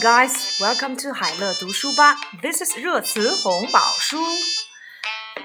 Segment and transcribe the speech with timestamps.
[0.00, 0.58] guys.
[0.58, 2.16] Welcome to 海乐读书吧。
[2.40, 4.16] This is 热词红宝书。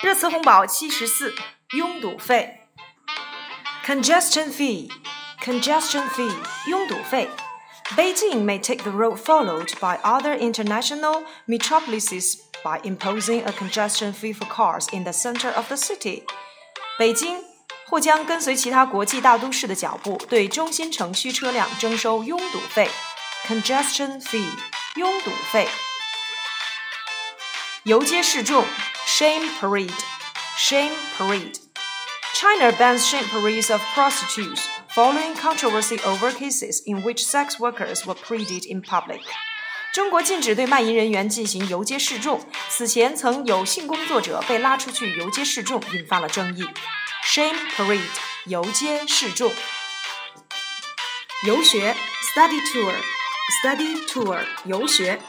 [0.00, 1.34] 热词红宝七十四，
[1.76, 2.60] 拥堵费。
[3.84, 4.88] Congestion fee,
[5.42, 6.32] congestion fee，
[6.68, 7.28] 拥堵费。
[7.96, 14.46] Beijing may take the road followed by other international metropolises by imposing a congestion fee for
[14.46, 16.22] cars in the center of the city.
[16.96, 17.42] 北京
[17.88, 22.88] 或将跟随其他国际大都市的脚步，对中心城区车辆征收拥堵费。
[23.46, 24.48] congestion fee
[24.96, 25.68] 拥堵费。
[27.84, 28.64] 游街示众
[29.06, 29.92] shame parade
[30.56, 34.62] shame parade。China bans shame parades of prostitutes
[34.94, 39.20] following controversy over cases in which sex workers were paraded in public.
[39.92, 42.44] 中国禁止对卖淫人员进行游街示众。
[42.68, 46.66] 此前曾有性工作者被拉出去游街示众，引发了争议。
[47.24, 48.00] Shame parade
[48.46, 49.52] 游街示众。
[51.46, 51.94] 游学
[52.34, 53.15] study tour。
[53.49, 55.19] study tour 游学。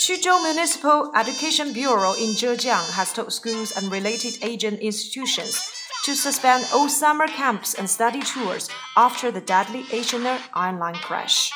[0.00, 5.56] Quzhou Municipal Education Bureau in Zhejiang has told schools and related agent institutions
[6.04, 11.50] to suspend all summer camps and study tours after the deadly Asiana airline crash.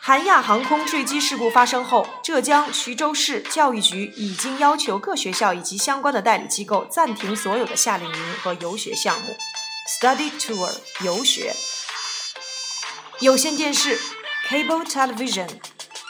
[0.00, 9.36] 韩亚航空坠机事故发生后，浙江衢州市教育局已经要求各学校以及相关的代理机构暂停所有的夏令营和游学项目。
[10.00, 10.70] Study tour
[11.04, 11.54] 游学。
[13.20, 13.98] 有线电视
[14.47, 15.47] cable television,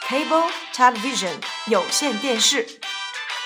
[0.08, 1.34] cable television
[1.66, 2.66] 有线电视。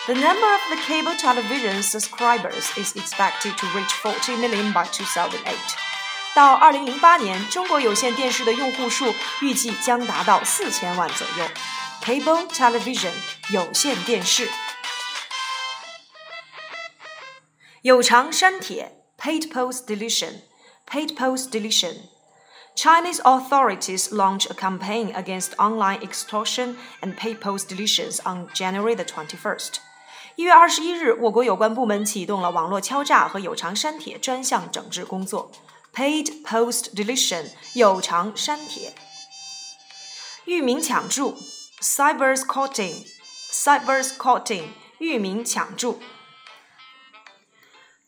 [0.06, 5.54] The number of the cable television subscribers is expected to reach 40 million by 2008.
[6.34, 11.48] 到2008年，中国有线电视的用户数预计将达到四千万左右。
[12.02, 13.12] Cable television
[13.50, 14.48] 有线电视。
[17.82, 20.42] 有偿删帖 paid post deletion
[20.86, 21.94] paid post deletion
[22.75, 29.03] Chinese authorities launched a campaign against online extortion and paid post deletions on January the
[29.05, 29.75] 21st.
[30.35, 35.51] 一月二十一日，我国有关部门启动了网络敲诈和有偿删帖专项整治工作
[35.93, 38.95] ，Paid Post Deletion 有偿删帖、
[40.45, 41.37] 域名抢注
[41.79, 43.05] （Cyber Squatting）、
[43.51, 44.63] Cyber cybersquatting,
[44.97, 45.99] 域名抢注。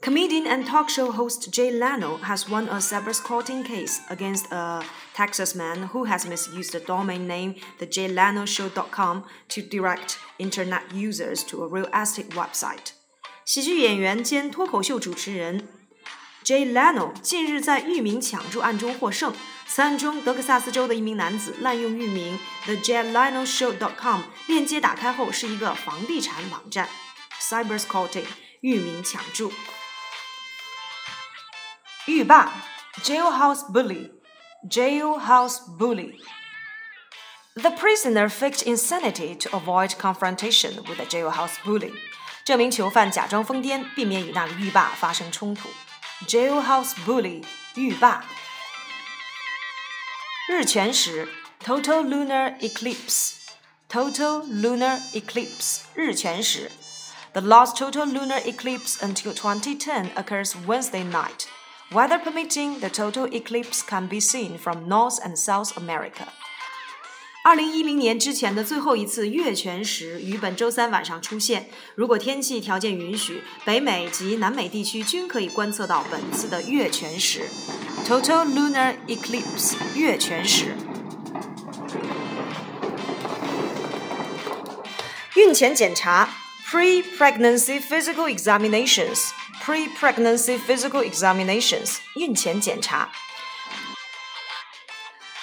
[0.02, 4.84] Comedian and talk show host Jay Leno has won a cybersquatting case against a
[5.16, 11.68] Texas man who has misused the domain name thejaylenoshow.com to direct internet users to a
[11.68, 12.94] real estate website.
[13.46, 15.68] 喜剧演员兼脱口秀主持人
[16.44, 19.34] Jay Leno 近日在域名抢注案中获胜。
[19.68, 26.88] 此案中，德克萨斯州的一名男子滥用域名 thejaylenoshow.com 链接打开后是一个房地产网站
[27.42, 28.26] cybersquatting
[28.62, 29.52] 域名抢注。
[32.07, 32.53] 狱霸
[33.03, 34.11] jailhouse bully
[34.69, 36.19] jailhouse bully
[37.55, 41.93] the prisoner faked insanity to avoid confrontation with the jailhouse bully
[42.45, 45.69] 这名囚犯假装疯癫，避免与那个狱霸发生冲突。
[46.27, 47.45] jailhouse bully
[47.75, 48.25] 狱霸。
[50.49, 51.29] 日全食
[51.63, 53.35] total lunar eclipse
[53.89, 56.71] total lunar eclipse 日全食
[57.35, 61.47] The last total lunar eclipse until 2010 occurs Wednesday night.
[61.92, 66.26] Weather permitting, the total eclipse can be seen from North and South America.
[67.44, 71.70] 二零一零年之前的最后一次月全食于本周三晚上出现。
[71.94, 77.48] 如果天气条件允许，北美及南美地区均可以观测到本次的月全食
[78.04, 80.76] （Total Lunar Eclipse） 月全食。
[85.36, 86.28] 孕前检查
[86.71, 93.11] （Pre-pregnancy physical examinations）。pre-pregnancy physical examinations 孕前检查。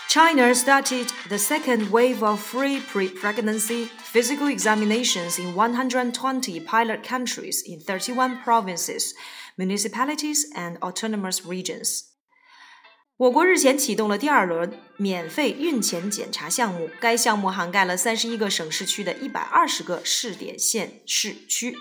[0.10, 7.80] China started the second wave of free pre-pregnancy physical examinations in 120 pilot countries in
[7.80, 9.14] 31 provinces,
[9.58, 12.11] municipalities, and autonomous regions.
[13.23, 21.79] 我国日前启动了第二轮免费孕前检查项目，该项目涵盖了三十一个省市区的一百二十个试点县市区。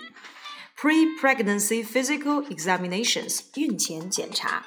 [0.78, 4.66] pre-pregnancy physical examinations 孕前检查。